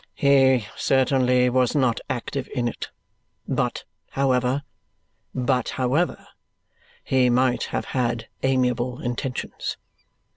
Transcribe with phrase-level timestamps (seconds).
[0.15, 2.89] "He certainly was not active in it.
[3.47, 4.63] But however,
[5.35, 6.25] but however,
[7.03, 9.77] he might have had amiable intentions.